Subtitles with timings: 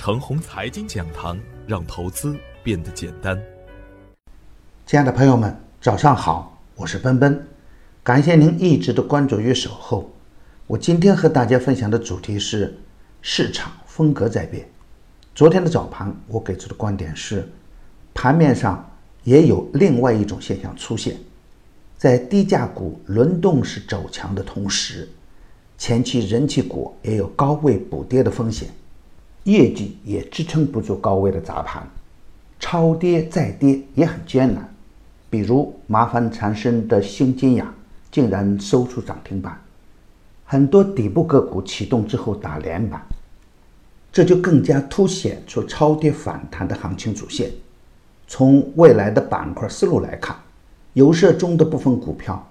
[0.00, 3.38] 程红财经讲堂，让投资变得简单。
[4.86, 7.46] 亲爱的朋友们，早上好，我是奔奔，
[8.02, 10.10] 感谢您一直的关注与守候。
[10.66, 12.74] 我今天和大家分享的主题是
[13.20, 14.66] 市场风格在变。
[15.34, 17.46] 昨天的早盘，我给出的观点是，
[18.14, 18.90] 盘面上
[19.24, 21.14] 也有另外一种现象出现，
[21.98, 25.06] 在低价股轮动式走强的同时。
[25.76, 28.70] 前期人气股也有高位补跌的风险，
[29.44, 31.88] 业绩也支撑不住高位的砸盘，
[32.58, 34.68] 超跌再跌也很艰难。
[35.28, 37.72] 比如麻烦缠身的新金雅
[38.10, 39.58] 竟然收出涨停板，
[40.44, 43.00] 很多底部个股启动之后打连板，
[44.12, 47.50] 这就更加凸显出超跌反弹的行情主线。
[48.26, 50.36] 从未来的板块思路来看，
[50.92, 52.44] 有色中的部分股票，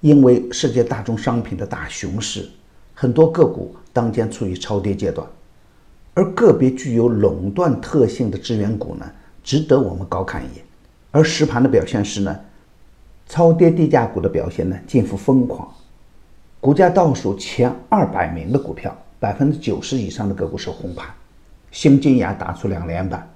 [0.00, 2.48] 因为世界大宗商品的大熊市。
[2.94, 5.26] 很多个股当前处于超跌阶段，
[6.14, 9.10] 而个别具有垄断特性的资源股呢，
[9.42, 10.64] 值得我们高看一眼。
[11.10, 12.38] 而实盘的表现是呢，
[13.26, 15.68] 超跌低价股的表现呢近乎疯狂，
[16.60, 21.06] 股价倒数前二百名的股票，百分之九十以上的个股是红盘，
[21.70, 23.28] 新金雅打出两连板。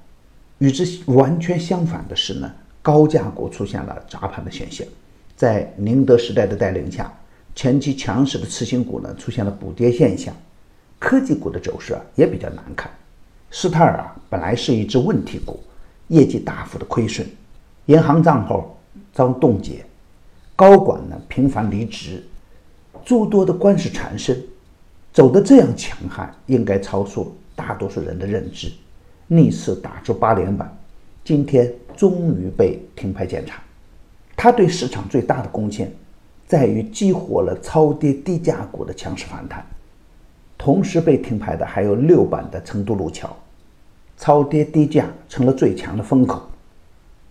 [0.59, 2.51] 与之完全相反的是呢，
[2.83, 4.87] 高价股出现了砸盘的现象，
[5.35, 7.13] 在宁德时代的带领下。
[7.55, 10.35] 前期强势的次新股呢出现了补跌现象，
[10.99, 12.91] 科技股的走势啊也比较难看。
[13.51, 15.61] 斯泰尔啊本来是一只问题股，
[16.09, 17.27] 业绩大幅的亏损，
[17.87, 18.77] 银行账号
[19.13, 19.85] 遭冻结，
[20.55, 22.23] 高管呢频繁离职，
[23.05, 24.43] 诸多的官司缠身，
[25.13, 28.73] 走得这样强悍，应该超出大多数人的认知。
[29.27, 30.77] 逆势打出八连板，
[31.25, 33.63] 今天终于被停牌检查。
[34.37, 35.93] 它对市场最大的贡献。
[36.47, 39.67] 在于激活了超跌低价股的强势反弹，
[40.67, 43.31] 同时被停牌的还有六板的成都路桥，
[44.17, 46.43] 超跌低价成了最强的风口。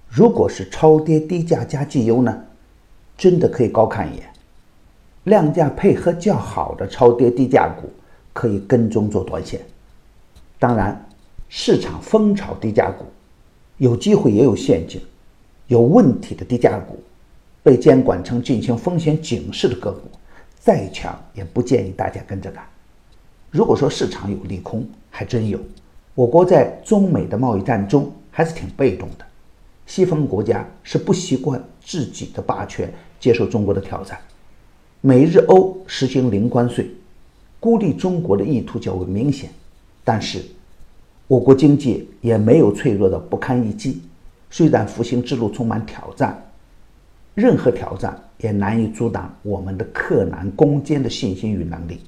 [0.07, 2.43] 如果是超跌低价加绩优呢，
[3.17, 4.23] 真的可以高看一眼。
[5.25, 7.89] 量价配合较好的超跌低价股
[8.31, 9.59] 可以跟踪做短线。
[10.57, 11.05] 当然，
[11.49, 13.03] 市场风炒低价股，
[13.79, 15.01] 有机会也有陷阱，
[15.67, 16.97] 有问题的低价股。
[17.61, 20.03] 被监管层进行风险警示的个股，
[20.57, 22.65] 再强也不建议大家跟着干。
[23.55, 25.57] 如果说市场有利空，还真有。
[26.13, 29.25] 我国在中美的贸易战中还是挺被动的，
[29.85, 34.19] 西方国家是不习惯自己的霸权接受中国的挑战。
[34.99, 36.91] 美日欧实行零关税，
[37.57, 39.49] 孤立中国的意图较为明显。
[40.03, 40.43] 但是，
[41.25, 44.01] 我国经济也没有脆弱的不堪一击，
[44.49, 46.37] 虽然复兴之路充满挑战。
[47.33, 52.01] 任何挑战也难以阻挡我们的克难攻坚的信心与能力。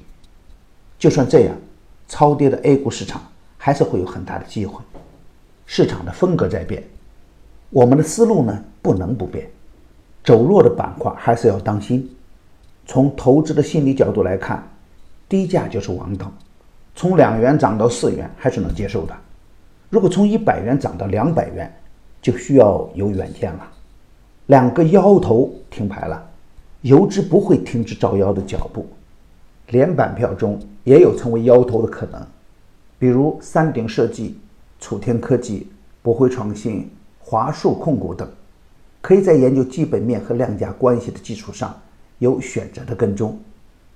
[1.00, 1.56] 就算这样，
[2.08, 3.22] 超跌的 A 股市场
[3.58, 4.81] 还是会有很大的机会。
[5.66, 6.84] 市场的风格在变，
[7.69, 9.50] 我们的思路呢不能不变。
[10.24, 12.09] 走弱的板块还是要当心。
[12.86, 14.66] 从投资的心理角度来看，
[15.30, 16.31] 低价就是王道。
[16.96, 19.13] 从两元涨到四元还是能接受的。
[19.90, 21.72] 如果从一百元涨到两百元，
[22.22, 23.72] 就需要有远见了。
[24.47, 26.30] 两个妖头停牌了，
[26.81, 28.86] 游资不会停止造妖的脚步。
[29.68, 32.26] 连板票中也有成为妖头的可能，
[32.98, 34.40] 比如三鼎设计、
[34.80, 35.70] 楚天科技、
[36.02, 36.90] 博汇创新、
[37.20, 38.30] 华数控股等，
[39.02, 41.78] 可以在研究基本面和量价关系的基础上
[42.20, 43.38] 有选择的跟踪。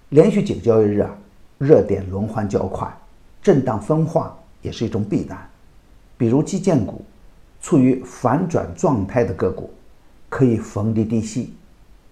[0.10, 1.18] 连续几个交易日啊，
[1.58, 2.92] 热点轮换较快，
[3.42, 5.38] 震荡分化也是一种必然。
[6.18, 7.02] 比如基建股，
[7.62, 9.70] 处于反转状态的个股。
[10.30, 11.54] 可以逢低低吸，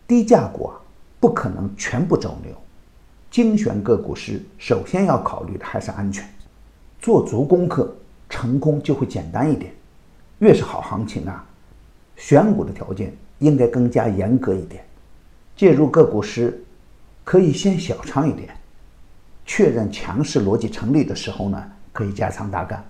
[0.06, 0.76] 低价股啊
[1.22, 2.54] 不可能全部走牛。
[3.30, 6.28] 精选个股时，首先要考虑的还是安全。
[7.00, 7.94] 做足功课，
[8.28, 9.72] 成功就会简单一点。
[10.40, 11.46] 越是好行情啊，
[12.16, 14.84] 选股的条件应该更加严格一点。
[15.56, 16.64] 介入个股时，
[17.24, 18.50] 可以先小仓一点，
[19.46, 22.84] 确认强势逻辑成立的时候呢，可以加仓大干。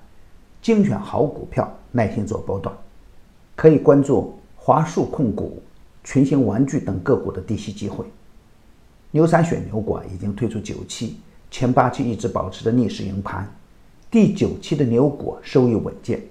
[0.62, 2.76] 精选好股票，耐心做波段，
[3.56, 4.36] 可以关注。
[4.62, 5.64] 华数控股、
[6.04, 8.06] 群星玩具等个股的低吸机会。
[9.12, 11.18] 牛散选牛股已经推出九期，
[11.50, 13.52] 前八期一直保持着逆势赢盘，
[14.12, 16.22] 第九期的牛股收益稳健。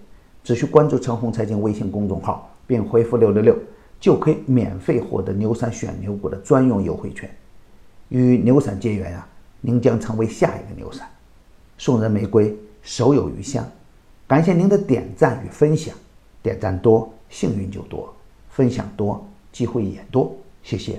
[0.45, 3.59] 只需关注“陈红财经”微信公众号，并回复“六六六”，
[4.01, 7.29] 就可以免费获得牛散选牛股的专用优惠券。
[8.09, 9.29] 与牛散结缘啊，
[9.61, 11.07] 您将成为下一个牛散。
[11.77, 13.67] 送人玫瑰，手有余香。
[14.27, 15.95] 感谢您的点赞与分享，
[16.43, 18.15] 点赞多，幸运就多。
[18.49, 20.35] 分享多，机会也多。
[20.63, 20.99] 谢谢。